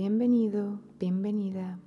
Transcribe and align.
Bienvenido, 0.00 0.78
bienvenida 1.00 1.80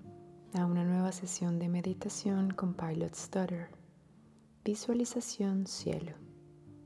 a 0.54 0.66
una 0.66 0.84
nueva 0.84 1.14
sesión 1.14 1.60
de 1.60 1.70
meditación 1.70 2.52
con 2.52 2.74
Pilot 2.74 3.16
Stutter. 3.16 3.70
Visualización 4.66 5.66
cielo, 5.66 6.12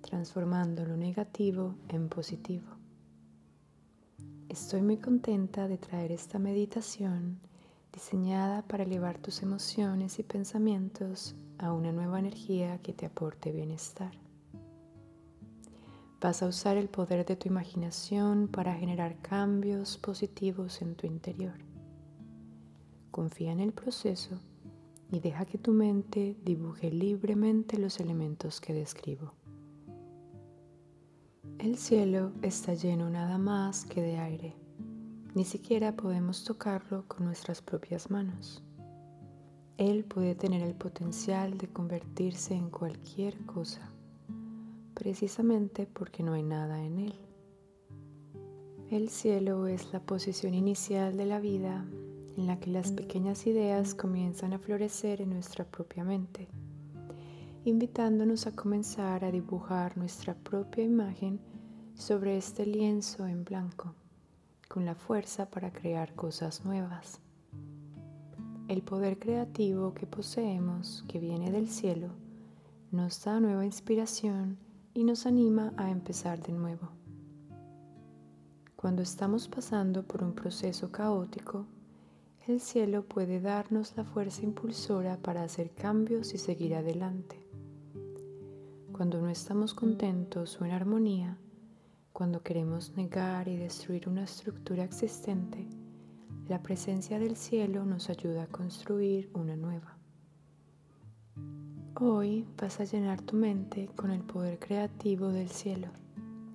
transformando 0.02 0.86
lo 0.86 0.96
negativo 0.96 1.74
en 1.90 2.10
positivo. 2.10 2.68
Estoy 4.50 4.84
muy 4.84 4.98
contenta 4.98 5.68
de 5.68 5.80
traer 5.80 6.12
esta 6.12 6.38
meditación 6.38 7.40
diseñada 7.92 8.62
para 8.62 8.84
elevar 8.84 9.18
tus 9.18 9.42
emociones 9.42 10.20
y 10.20 10.24
pensamientos 10.24 11.36
a 11.58 11.74
una 11.74 11.92
nueva 11.92 12.20
energía 12.20 12.78
que 12.84 12.94
te 12.94 13.08
aporte 13.08 13.52
bienestar. 13.52 14.12
Vas 16.26 16.42
a 16.42 16.48
usar 16.48 16.76
el 16.76 16.90
poder 16.90 17.24
de 17.24 17.36
tu 17.36 17.50
imaginación 17.50 18.48
para 18.48 18.74
generar 18.74 19.16
cambios 19.22 20.00
positivos 20.00 20.82
en 20.82 20.96
tu 20.96 21.06
interior. 21.06 21.54
Confía 23.12 23.52
en 23.52 23.60
el 23.60 23.74
proceso 23.74 24.40
y 25.12 25.20
deja 25.20 25.46
que 25.46 25.60
tu 25.60 25.72
mente 25.72 26.36
dibuje 26.44 26.90
libremente 26.90 27.78
los 27.78 28.00
elementos 28.00 28.60
que 28.60 28.74
describo. 28.74 29.34
El 31.60 31.78
cielo 31.78 32.32
está 32.42 32.74
lleno 32.74 33.08
nada 33.12 33.38
más 33.38 33.86
que 33.86 34.02
de 34.02 34.18
aire. 34.18 34.56
Ni 35.36 35.46
siquiera 35.46 35.96
podemos 35.96 36.44
tocarlo 36.44 37.08
con 37.08 37.24
nuestras 37.24 37.62
propias 37.62 38.10
manos. 38.10 38.64
Él 39.78 40.04
puede 40.06 40.34
tener 40.34 40.64
el 40.64 40.74
potencial 40.74 41.56
de 41.60 41.68
convertirse 41.68 42.56
en 42.56 42.72
cualquier 42.72 43.46
cosa 43.46 43.92
precisamente 44.96 45.86
porque 45.86 46.24
no 46.24 46.34
hay 46.34 46.44
nada 46.44 46.84
en 46.84 47.00
él. 47.00 47.14
El 48.90 49.10
cielo 49.10 49.68
es 49.68 49.94
la 49.94 50.00
posición 50.00 50.54
inicial 50.54 51.18
de 51.18 51.26
la 51.26 51.40
vida 51.40 51.86
en 52.38 52.48
la 52.48 52.60
que 52.60 52.72
las 52.72 52.92
pequeñas 52.92 53.46
ideas 53.46 53.94
comienzan 53.94 54.54
a 54.54 54.60
florecer 54.60 55.22
en 55.22 55.30
nuestra 55.30 55.66
propia 55.66 56.04
mente, 56.04 56.48
invitándonos 57.66 58.48
a 58.48 58.56
comenzar 58.56 59.24
a 59.24 59.32
dibujar 59.32 59.98
nuestra 59.98 60.34
propia 60.34 60.84
imagen 60.84 61.40
sobre 61.94 62.38
este 62.38 62.66
lienzo 62.66 63.28
en 63.28 63.44
blanco, 63.44 63.94
con 64.68 64.86
la 64.86 64.96
fuerza 64.96 65.50
para 65.50 65.72
crear 65.72 66.14
cosas 66.14 66.66
nuevas. 66.66 67.20
El 68.68 68.82
poder 68.82 69.20
creativo 69.20 69.94
que 69.94 70.08
poseemos, 70.08 71.06
que 71.08 71.20
viene 71.20 71.52
del 71.52 71.70
cielo, 71.70 72.10
nos 72.92 73.24
da 73.24 73.40
nueva 73.40 73.66
inspiración 73.66 74.65
y 74.96 75.04
nos 75.04 75.26
anima 75.26 75.74
a 75.76 75.92
empezar 75.92 76.42
de 76.42 76.54
nuevo. 76.54 76.88
Cuando 78.78 79.02
estamos 79.02 79.50
pasando 79.50 80.04
por 80.04 80.24
un 80.24 80.34
proceso 80.34 80.90
caótico, 80.90 81.66
el 82.48 82.62
cielo 82.62 83.04
puede 83.04 83.42
darnos 83.42 83.98
la 83.98 84.06
fuerza 84.06 84.44
impulsora 84.44 85.18
para 85.18 85.44
hacer 85.44 85.72
cambios 85.72 86.34
y 86.34 86.38
seguir 86.38 86.76
adelante. 86.76 87.46
Cuando 88.94 89.20
no 89.20 89.28
estamos 89.28 89.74
contentos 89.74 90.62
o 90.62 90.66
en 90.66 90.72
armonía, 90.72 91.38
cuando 92.14 92.42
queremos 92.42 92.96
negar 92.96 93.50
y 93.50 93.58
destruir 93.58 94.08
una 94.08 94.24
estructura 94.24 94.86
existente, 94.86 95.68
la 96.48 96.64
presencia 96.64 97.20
del 97.20 97.36
cielo 97.36 97.84
nos 97.84 98.10
ayuda 98.10 98.44
a 98.44 98.48
construir 98.48 99.30
una 99.34 99.58
nueva. 99.58 99.95
Hoy 101.98 102.46
vas 102.62 102.82
a 102.82 102.84
llenar 102.84 103.22
tu 103.22 103.38
mente 103.38 103.88
con 103.96 104.12
el 104.12 104.20
poder 104.22 104.60
creativo 104.60 105.30
del 105.30 105.48
cielo 105.48 105.88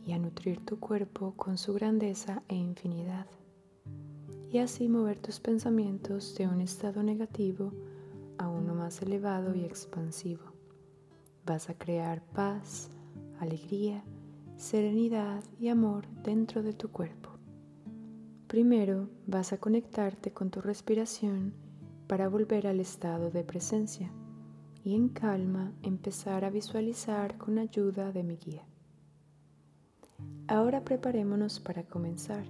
y 0.05 0.13
a 0.13 0.19
nutrir 0.19 0.63
tu 0.67 0.79
cuerpo 0.79 1.33
con 1.35 1.57
su 1.57 1.73
grandeza 1.73 2.43
e 2.49 2.57
infinidad. 2.57 3.25
Y 4.53 4.59
así 4.59 4.87
mover 4.87 5.19
tus 5.19 5.41
pensamientos 5.41 6.35
de 6.35 6.47
un 6.47 6.61
estado 6.61 7.03
negativo 7.03 7.73
a 8.37 8.51
uno 8.51 8.75
más 8.75 9.01
elevado 9.01 9.55
y 9.55 9.65
expansivo. 9.65 10.43
Vas 11.47 11.71
a 11.71 11.75
crear 11.75 12.23
paz, 12.35 12.91
alegría, 13.39 14.05
serenidad 14.59 15.43
y 15.59 15.69
amor 15.69 16.07
dentro 16.23 16.63
de 16.63 16.75
tu 16.75 16.91
cuerpo. 16.91 17.31
Primero 18.47 19.09
vas 19.27 19.55
a 19.55 19.59
conectarte 19.59 20.33
con 20.33 20.51
tu 20.51 20.61
respiración 20.61 21.55
para 22.09 22.29
volver 22.29 22.67
al 22.67 22.79
estado 22.79 23.31
de 23.31 23.43
presencia 23.43 24.13
y 24.85 24.95
en 24.95 25.09
calma 25.09 25.73
empezar 25.83 26.45
a 26.45 26.51
visualizar 26.51 27.37
con 27.37 27.59
ayuda 27.59 28.13
de 28.13 28.23
mi 28.23 28.37
guía. 28.37 28.65
Ahora 30.49 30.85
preparémonos 30.85 31.61
para 31.61 31.85
comenzar. 31.85 32.45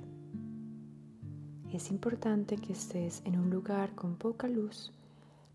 Es 1.73 1.91
importante 1.91 2.57
que 2.57 2.73
estés 2.73 3.23
en 3.25 3.39
un 3.39 3.51
lugar 3.51 3.95
con 3.95 4.17
poca 4.17 4.49
luz 4.49 4.93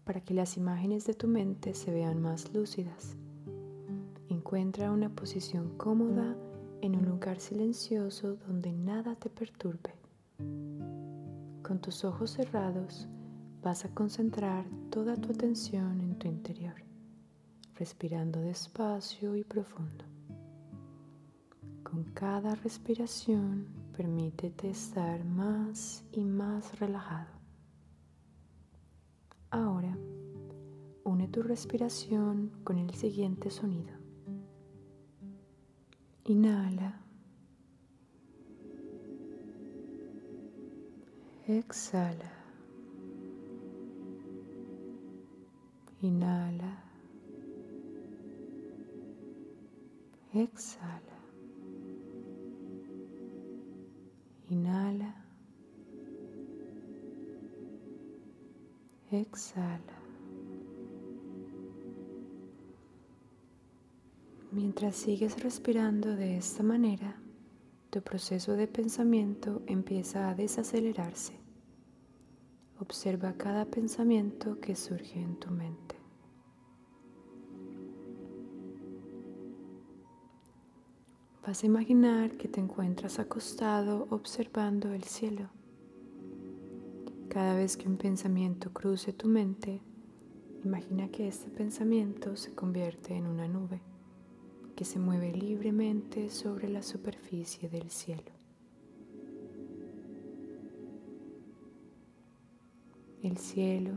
para 0.04 0.22
que 0.22 0.34
las 0.34 0.56
imágenes 0.56 1.06
de 1.06 1.14
tu 1.14 1.28
mente 1.28 1.74
se 1.74 1.92
vean 1.92 2.22
más 2.22 2.54
lúcidas. 2.54 3.18
Encuentra 4.30 4.92
una 4.92 5.10
posición 5.10 5.76
cómoda 5.78 6.36
en 6.82 6.96
un 6.96 7.06
lugar 7.06 7.40
silencioso 7.40 8.36
donde 8.48 8.72
nada 8.72 9.16
te 9.16 9.30
perturbe. 9.30 9.96
Con 11.64 11.80
tus 11.82 12.06
ojos 12.06 12.32
cerrados, 12.32 13.08
vas 13.66 13.84
a 13.84 13.90
concentrar 13.96 14.64
toda 14.92 15.16
tu 15.16 15.32
atención 15.32 16.00
en 16.00 16.20
tu 16.20 16.28
interior, 16.28 16.76
respirando 17.74 18.40
despacio 18.40 19.36
y 19.36 19.44
profundo. 19.44 20.06
Con 21.82 22.04
cada 22.14 22.54
respiración, 22.54 23.66
permítete 23.98 24.70
estar 24.70 25.26
más 25.26 26.04
y 26.12 26.24
más 26.24 26.78
relajado. 26.78 27.32
Ahora, 29.50 29.98
une 31.04 31.28
tu 31.28 31.42
respiración 31.42 32.52
con 32.64 32.78
el 32.78 32.94
siguiente 32.94 33.50
sonido. 33.50 33.96
Inhala. 36.26 37.02
Exhala. 41.48 42.45
Inhala. 46.02 46.84
Exhala. 50.34 51.18
Inhala. 54.50 55.16
Exhala. 59.12 59.94
Mientras 64.52 64.96
sigues 64.96 65.42
respirando 65.42 66.16
de 66.16 66.38
esta 66.38 66.64
manera, 66.64 67.16
tu 67.90 68.02
proceso 68.02 68.54
de 68.54 68.68
pensamiento 68.68 69.62
empieza 69.68 70.30
a 70.30 70.36
desacelerarse. 70.36 71.45
Observa 72.86 73.34
cada 73.34 73.66
pensamiento 73.66 74.60
que 74.60 74.76
surge 74.76 75.20
en 75.20 75.38
tu 75.38 75.50
mente. 75.50 75.96
Vas 81.44 81.64
a 81.64 81.66
imaginar 81.66 82.38
que 82.38 82.48
te 82.48 82.60
encuentras 82.60 83.18
acostado 83.18 84.06
observando 84.12 84.94
el 84.94 85.04
cielo. 85.04 85.50
Cada 87.28 87.56
vez 87.56 87.76
que 87.76 87.88
un 87.88 87.98
pensamiento 87.98 88.72
cruce 88.72 89.14
tu 89.14 89.28
mente, 89.28 89.82
imagina 90.64 91.08
que 91.08 91.28
este 91.28 91.50
pensamiento 91.50 92.36
se 92.36 92.54
convierte 92.54 93.16
en 93.16 93.26
una 93.26 93.48
nube 93.48 93.82
que 94.76 94.86
se 94.86 95.00
mueve 95.00 95.34
libremente 95.34 96.30
sobre 96.30 96.70
la 96.70 96.84
superficie 96.84 97.68
del 97.68 97.90
cielo. 97.90 98.35
El 103.26 103.38
cielo, 103.40 103.94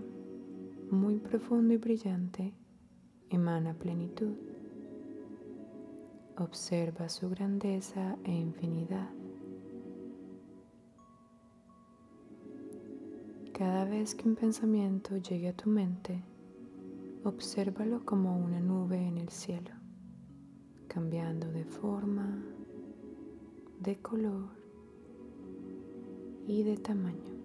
muy 0.90 1.18
profundo 1.18 1.74
y 1.74 1.76
brillante, 1.76 2.54
emana 3.28 3.74
plenitud. 3.74 4.32
Observa 6.38 7.10
su 7.10 7.28
grandeza 7.28 8.16
e 8.24 8.32
infinidad. 8.32 9.10
Cada 13.52 13.84
vez 13.84 14.14
que 14.14 14.26
un 14.26 14.34
pensamiento 14.34 15.18
llegue 15.18 15.48
a 15.48 15.56
tu 15.56 15.68
mente, 15.68 16.24
obsérvalo 17.22 18.06
como 18.06 18.34
una 18.34 18.60
nube 18.60 18.96
en 18.96 19.18
el 19.18 19.28
cielo, 19.28 19.74
cambiando 20.88 21.52
de 21.52 21.66
forma, 21.66 22.42
de 23.78 24.00
color 24.00 24.48
y 26.46 26.62
de 26.62 26.78
tamaño. 26.78 27.37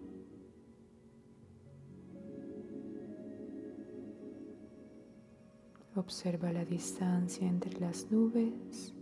Observa 5.96 6.52
la 6.52 6.66
distancia 6.66 7.48
entre 7.48 7.80
las 7.80 8.10
nubes 8.10 8.96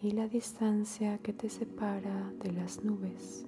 y 0.00 0.12
la 0.12 0.26
distancia 0.26 1.18
que 1.18 1.34
te 1.34 1.50
separa 1.50 2.32
de 2.42 2.52
las 2.52 2.82
nubes. 2.82 3.44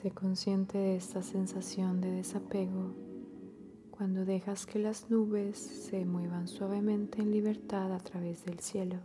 Sé 0.00 0.10
consciente 0.10 0.78
de 0.78 0.96
esta 0.96 1.22
sensación 1.22 2.00
de 2.00 2.12
desapego 2.12 3.13
cuando 4.04 4.26
dejas 4.26 4.66
que 4.66 4.78
las 4.78 5.08
nubes 5.08 5.56
se 5.56 6.04
muevan 6.04 6.46
suavemente 6.46 7.22
en 7.22 7.30
libertad 7.30 7.90
a 7.90 7.98
través 7.98 8.44
del 8.44 8.60
cielo. 8.60 8.96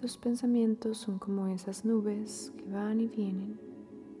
Tus 0.00 0.16
pensamientos 0.16 0.98
son 0.98 1.18
como 1.18 1.48
esas 1.48 1.84
nubes 1.84 2.52
que 2.56 2.70
van 2.70 3.00
y 3.00 3.08
vienen 3.08 3.58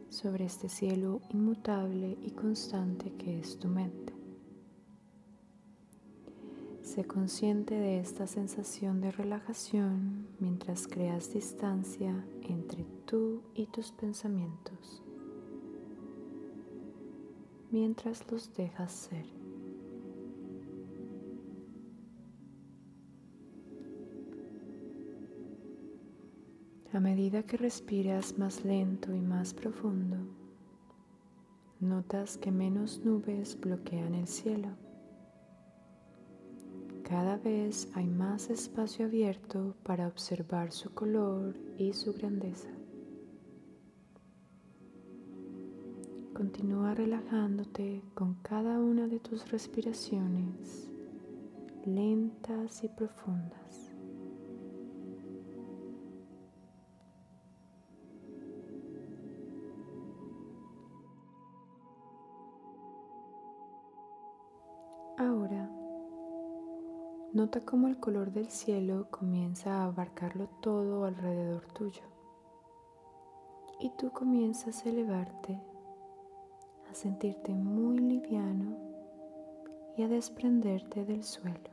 sobre 0.08 0.46
este 0.46 0.68
cielo 0.68 1.20
inmutable 1.30 2.18
y 2.20 2.32
constante 2.32 3.12
que 3.12 3.38
es 3.38 3.56
tu 3.60 3.68
mente. 3.68 4.12
Sé 6.82 7.04
consciente 7.04 7.76
de 7.76 8.00
esta 8.00 8.26
sensación 8.26 9.00
de 9.00 9.12
relajación 9.12 10.26
mientras 10.40 10.88
creas 10.88 11.32
distancia 11.32 12.26
entre 12.42 12.84
tú 13.06 13.40
y 13.54 13.66
tus 13.66 13.92
pensamientos, 13.92 15.01
mientras 17.72 18.30
los 18.30 18.54
dejas 18.54 18.92
ser. 18.92 19.26
A 26.92 27.00
medida 27.00 27.42
que 27.42 27.56
respiras 27.56 28.38
más 28.38 28.64
lento 28.64 29.12
y 29.14 29.20
más 29.20 29.52
profundo, 29.52 30.18
notas 31.80 32.38
que 32.38 32.52
menos 32.52 33.00
nubes 33.04 33.58
bloquean 33.58 34.14
el 34.14 34.28
cielo 34.28 34.68
cada 37.12 37.36
vez 37.36 37.90
hay 37.92 38.06
más 38.06 38.48
espacio 38.48 39.04
abierto 39.04 39.76
para 39.82 40.06
observar 40.08 40.72
su 40.72 40.94
color 40.94 41.54
y 41.76 41.92
su 41.92 42.14
grandeza. 42.14 42.70
Continúa 46.42 46.92
relajándote 46.92 48.02
con 48.14 48.34
cada 48.42 48.80
una 48.80 49.06
de 49.06 49.20
tus 49.20 49.48
respiraciones 49.52 50.90
lentas 51.84 52.82
y 52.82 52.88
profundas. 52.88 53.92
Ahora 65.16 65.70
Nota 67.32 67.60
cómo 67.60 67.86
el 67.86 68.00
color 68.00 68.32
del 68.32 68.50
cielo 68.50 69.06
comienza 69.12 69.74
a 69.76 69.84
abarcarlo 69.84 70.48
todo 70.60 71.04
alrededor 71.04 71.66
tuyo. 71.68 72.02
Y 73.78 73.90
tú 73.96 74.10
comienzas 74.10 74.84
a 74.84 74.88
elevarte, 74.88 75.71
a 76.92 76.94
sentirte 76.94 77.54
muy 77.54 77.98
liviano 77.98 78.76
y 79.96 80.02
a 80.02 80.08
desprenderte 80.08 81.06
del 81.06 81.24
suelo. 81.24 81.70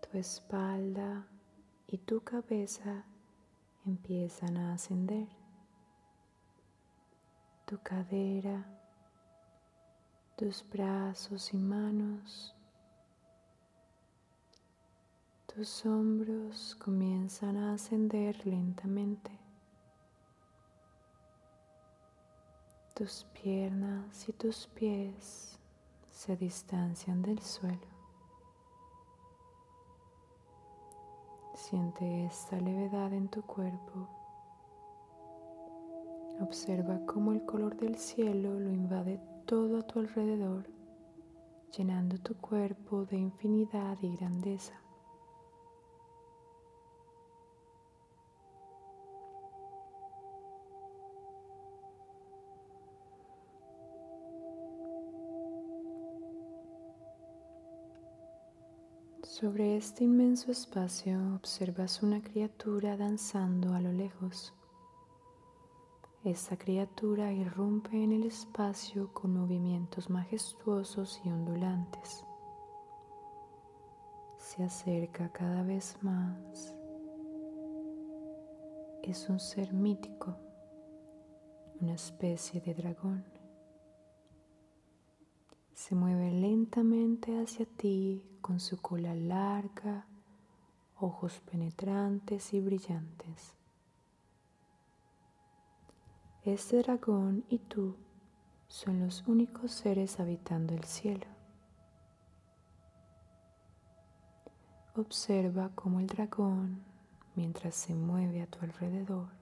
Tu 0.00 0.16
espalda 0.16 1.26
y 1.88 1.98
tu 1.98 2.20
cabeza 2.22 3.04
empiezan 3.84 4.56
a 4.56 4.74
ascender. 4.74 5.26
Tu 7.64 7.76
cadera, 7.82 8.64
tus 10.36 10.64
brazos 10.70 11.52
y 11.52 11.56
manos 11.56 12.54
tus 15.52 15.84
hombros 15.84 16.76
comienzan 16.76 17.56
a 17.56 17.74
ascender 17.74 18.46
lentamente. 18.46 19.39
Tus 23.00 23.24
piernas 23.42 24.28
y 24.28 24.32
tus 24.34 24.66
pies 24.66 25.58
se 26.10 26.36
distancian 26.36 27.22
del 27.22 27.38
suelo. 27.38 27.78
Siente 31.54 32.26
esta 32.26 32.60
levedad 32.60 33.10
en 33.14 33.28
tu 33.28 33.40
cuerpo. 33.40 34.06
Observa 36.42 37.00
cómo 37.06 37.32
el 37.32 37.42
color 37.46 37.74
del 37.78 37.96
cielo 37.96 38.60
lo 38.60 38.70
invade 38.70 39.18
todo 39.46 39.78
a 39.78 39.82
tu 39.82 40.00
alrededor, 40.00 40.68
llenando 41.74 42.18
tu 42.18 42.36
cuerpo 42.36 43.06
de 43.06 43.16
infinidad 43.16 43.96
y 44.02 44.14
grandeza. 44.14 44.74
Sobre 59.40 59.78
este 59.78 60.04
inmenso 60.04 60.52
espacio 60.52 61.18
observas 61.34 62.02
una 62.02 62.22
criatura 62.22 62.98
danzando 62.98 63.72
a 63.72 63.80
lo 63.80 63.90
lejos. 63.90 64.52
Esta 66.24 66.58
criatura 66.58 67.32
irrumpe 67.32 68.04
en 68.04 68.12
el 68.12 68.24
espacio 68.24 69.10
con 69.14 69.32
movimientos 69.32 70.10
majestuosos 70.10 71.22
y 71.24 71.30
ondulantes. 71.30 72.22
Se 74.36 74.62
acerca 74.62 75.32
cada 75.32 75.62
vez 75.62 75.96
más. 76.02 76.74
Es 79.02 79.26
un 79.30 79.40
ser 79.40 79.72
mítico, 79.72 80.36
una 81.80 81.94
especie 81.94 82.60
de 82.60 82.74
dragón. 82.74 83.39
Se 85.80 85.94
mueve 85.94 86.30
lentamente 86.30 87.40
hacia 87.40 87.64
ti 87.64 88.22
con 88.42 88.60
su 88.60 88.82
cola 88.82 89.14
larga, 89.14 90.04
ojos 90.98 91.40
penetrantes 91.50 92.52
y 92.52 92.60
brillantes. 92.60 93.54
Este 96.42 96.82
dragón 96.82 97.46
y 97.48 97.60
tú 97.60 97.96
son 98.68 99.00
los 99.00 99.26
únicos 99.26 99.72
seres 99.72 100.20
habitando 100.20 100.74
el 100.74 100.84
cielo. 100.84 101.26
Observa 104.96 105.70
cómo 105.74 105.98
el 105.98 106.08
dragón, 106.08 106.84
mientras 107.34 107.74
se 107.74 107.94
mueve 107.94 108.42
a 108.42 108.46
tu 108.46 108.58
alrededor, 108.60 109.39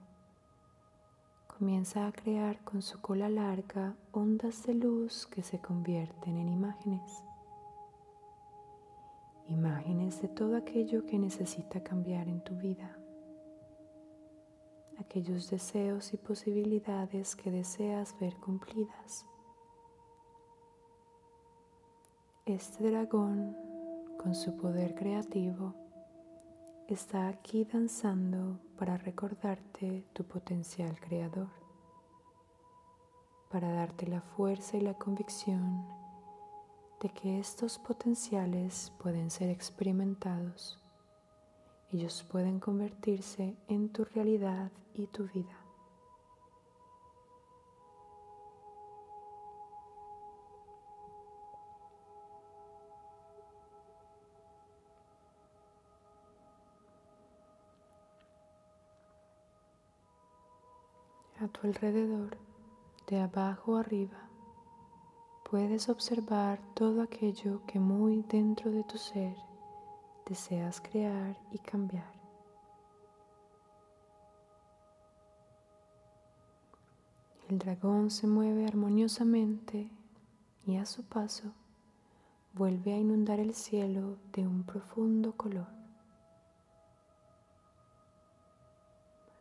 comienza 1.59 2.07
a 2.07 2.13
crear 2.13 2.63
con 2.63 2.81
su 2.81 3.01
cola 3.01 3.27
larga 3.27 3.93
ondas 4.13 4.63
de 4.63 4.75
luz 4.75 5.27
que 5.27 5.43
se 5.43 5.59
convierten 5.59 6.37
en 6.37 6.47
imágenes. 6.47 7.25
Imágenes 9.49 10.21
de 10.21 10.29
todo 10.29 10.55
aquello 10.55 11.05
que 11.05 11.19
necesita 11.19 11.83
cambiar 11.83 12.29
en 12.29 12.41
tu 12.45 12.55
vida. 12.55 12.97
Aquellos 14.99 15.49
deseos 15.49 16.13
y 16.13 16.17
posibilidades 16.17 17.35
que 17.35 17.51
deseas 17.51 18.17
ver 18.21 18.37
cumplidas. 18.37 19.25
Este 22.45 22.89
dragón, 22.89 23.57
con 24.17 24.33
su 24.33 24.55
poder 24.55 24.95
creativo, 24.95 25.73
está 26.93 27.27
aquí 27.27 27.65
danzando 27.65 28.59
para 28.77 28.97
recordarte 28.97 30.03
tu 30.13 30.23
potencial 30.23 30.99
creador, 30.99 31.49
para 33.51 33.71
darte 33.71 34.07
la 34.07 34.21
fuerza 34.21 34.77
y 34.77 34.81
la 34.81 34.95
convicción 34.95 35.85
de 36.99 37.09
que 37.09 37.39
estos 37.39 37.77
potenciales 37.77 38.91
pueden 38.97 39.29
ser 39.29 39.49
experimentados. 39.49 40.79
Ellos 41.91 42.25
pueden 42.29 42.59
convertirse 42.59 43.55
en 43.67 43.89
tu 43.89 44.03
realidad 44.05 44.71
y 44.93 45.07
tu 45.07 45.27
vida. 45.27 45.58
a 61.41 61.47
tu 61.47 61.67
alrededor, 61.67 62.37
de 63.07 63.21
abajo 63.21 63.77
arriba, 63.77 64.29
puedes 65.49 65.87
observar 65.87 66.59
todo 66.73 67.01
aquello 67.01 67.61
que 67.65 67.79
muy 67.79 68.23
dentro 68.27 68.71
de 68.71 68.83
tu 68.83 68.97
ser 68.97 69.35
deseas 70.27 70.81
crear 70.81 71.37
y 71.51 71.59
cambiar. 71.59 72.11
El 77.47 77.57
dragón 77.57 78.11
se 78.11 78.27
mueve 78.27 78.67
armoniosamente 78.67 79.89
y 80.67 80.75
a 80.75 80.85
su 80.85 81.03
paso 81.03 81.53
vuelve 82.53 82.93
a 82.93 82.97
inundar 82.97 83.39
el 83.39 83.55
cielo 83.55 84.17
de 84.33 84.45
un 84.45 84.63
profundo 84.63 85.31
color. 85.31 85.78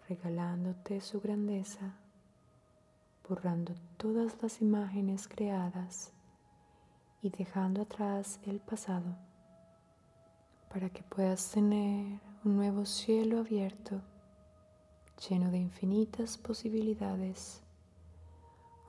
Regalándote 0.08 1.00
su 1.00 1.20
grandeza, 1.20 1.94
borrando 3.28 3.74
todas 3.96 4.42
las 4.42 4.62
imágenes 4.62 5.28
creadas 5.28 6.12
y 7.20 7.30
dejando 7.30 7.82
atrás 7.82 8.40
el 8.46 8.60
pasado 8.60 9.16
para 10.70 10.90
que 10.90 11.02
puedas 11.02 11.50
tener 11.50 12.20
un 12.44 12.56
nuevo 12.56 12.84
cielo 12.86 13.40
abierto 13.40 14.00
lleno 15.28 15.50
de 15.50 15.58
infinitas 15.58 16.38
posibilidades, 16.38 17.62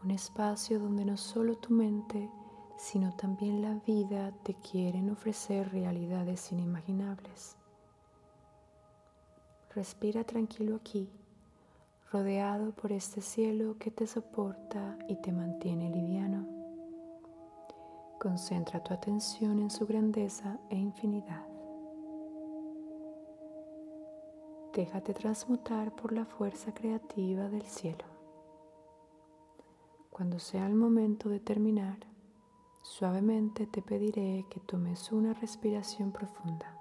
un 0.04 0.12
espacio 0.12 0.80
donde 0.80 1.04
no 1.04 1.18
solo 1.18 1.56
tu 1.58 1.74
mente, 1.74 2.30
sino 2.78 3.16
también 3.16 3.62
la 3.62 3.74
vida 3.86 4.32
te 4.44 4.54
quieren 4.54 5.10
ofrecer 5.10 5.72
realidades 5.72 6.52
inimaginables. 6.52 7.59
Respira 9.76 10.24
tranquilo 10.24 10.76
aquí, 10.76 11.08
rodeado 12.12 12.72
por 12.72 12.92
este 12.92 13.22
cielo 13.22 13.78
que 13.78 13.92
te 13.92 14.08
soporta 14.08 14.98
y 15.08 15.16
te 15.18 15.32
mantiene 15.32 15.92
liviano. 15.92 16.48
Concentra 18.20 18.84
tu 18.84 18.96
atención 18.96 19.60
en 19.60 19.70
su 19.70 19.86
grandeza 19.86 20.60
e 20.72 20.76
infinidad. 20.76 21.46
Déjate 24.74 25.14
transmutar 25.14 25.96
por 25.96 26.14
la 26.14 26.26
fuerza 26.26 26.74
creativa 26.74 27.48
del 27.48 27.64
cielo. 27.64 28.06
Cuando 30.10 30.40
sea 30.40 30.66
el 30.66 30.74
momento 30.74 31.30
de 31.30 31.40
terminar, 31.40 32.00
suavemente 32.82 33.68
te 33.68 33.84
pediré 33.84 34.48
que 34.50 34.60
tomes 34.60 35.12
una 35.12 35.34
respiración 35.34 36.12
profunda. 36.12 36.79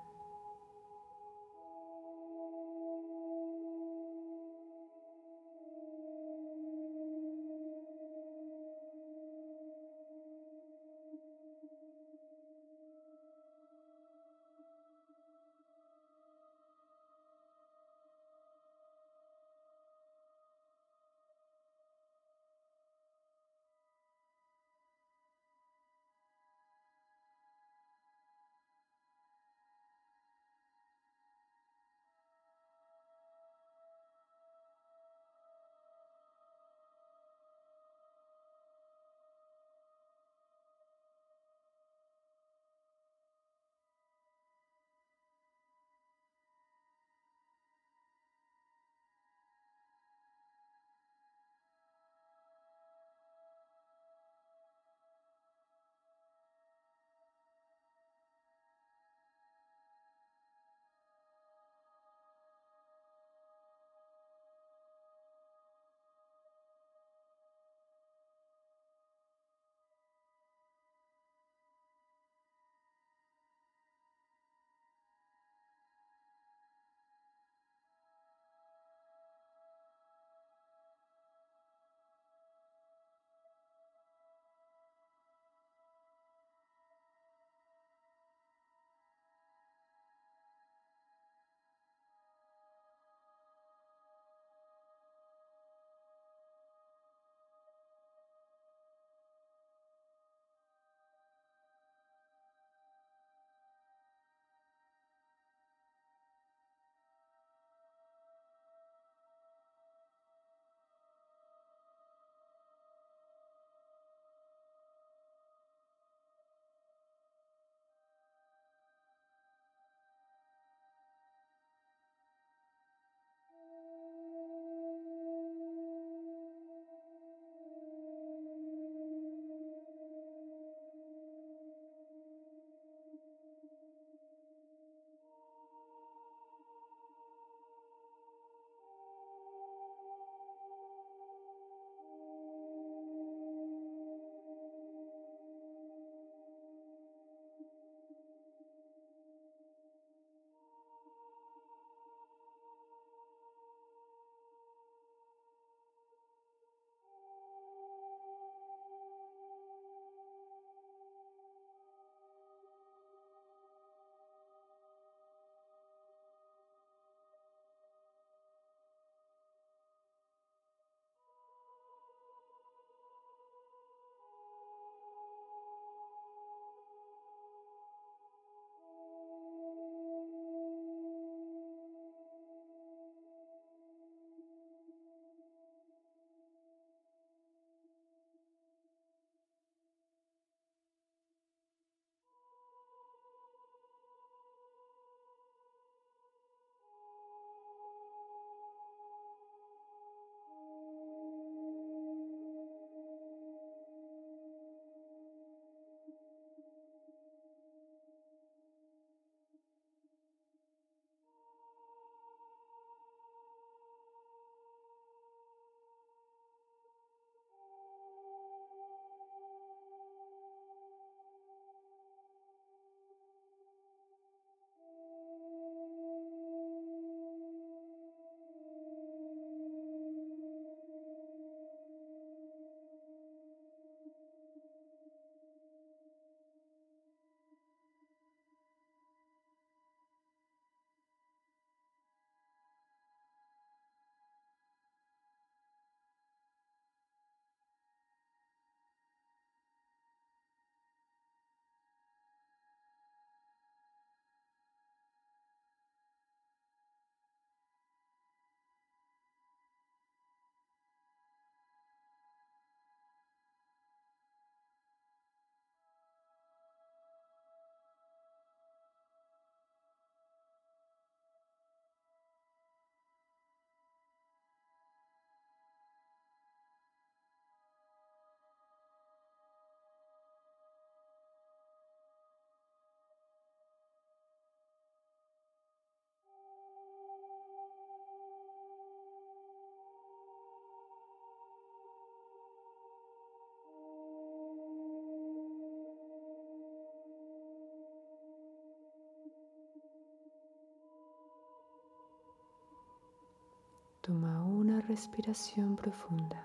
Toma 304.09 304.43
una 304.43 304.81
respiración 304.81 305.77
profunda. 305.77 306.43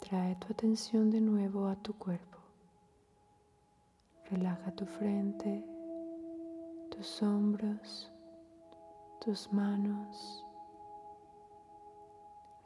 Trae 0.00 0.36
tu 0.36 0.52
atención 0.52 1.08
de 1.08 1.18
nuevo 1.18 1.66
a 1.66 1.76
tu 1.76 1.94
cuerpo. 1.94 2.36
Relaja 4.30 4.70
tu 4.72 4.84
frente, 4.84 5.64
tus 6.90 7.22
hombros, 7.22 8.12
tus 9.18 9.50
manos. 9.50 10.44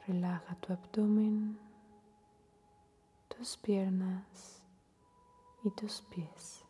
Relaja 0.05 0.55
tu 0.55 0.73
abdomen, 0.73 1.57
tus 3.29 3.55
piernas 3.55 4.61
y 5.63 5.69
tus 5.69 6.01
pies. 6.01 6.65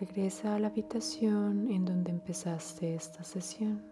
Regresa 0.00 0.54
a 0.54 0.58
la 0.58 0.68
habitación 0.68 1.70
en 1.70 1.84
donde 1.84 2.10
empezaste 2.10 2.94
esta 2.94 3.22
sesión. 3.22 3.84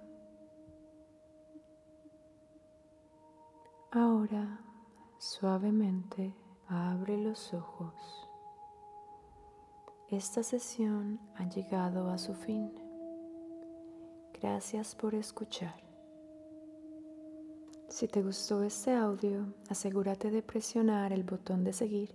Ahora 3.90 4.58
suavemente 5.18 6.34
abre 6.66 7.18
los 7.18 7.52
ojos. 7.52 7.92
Esta 10.08 10.42
sesión 10.42 11.20
ha 11.34 11.46
llegado 11.46 12.08
a 12.08 12.16
su 12.16 12.32
fin. 12.32 12.72
Gracias 14.40 14.94
por 14.94 15.14
escuchar. 15.14 15.74
Si 17.90 18.08
te 18.08 18.22
gustó 18.22 18.62
este 18.62 18.94
audio, 18.94 19.52
asegúrate 19.68 20.30
de 20.30 20.42
presionar 20.42 21.12
el 21.12 21.24
botón 21.24 21.64
de 21.64 21.74
seguir 21.74 22.14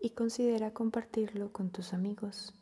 y 0.00 0.10
considera 0.10 0.72
compartirlo 0.72 1.52
con 1.52 1.70
tus 1.70 1.92
amigos. 1.94 2.59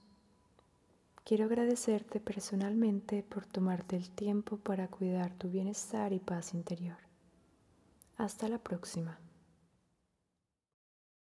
Quiero 1.28 1.44
agradecerte 1.44 2.20
personalmente 2.20 3.22
por 3.22 3.44
tomarte 3.44 3.96
el 3.96 4.08
tiempo 4.08 4.56
para 4.56 4.88
cuidar 4.88 5.30
tu 5.34 5.50
bienestar 5.50 6.14
y 6.14 6.20
paz 6.20 6.54
interior. 6.54 6.96
Hasta 8.16 8.48
la 8.48 8.56
próxima. 8.56 9.18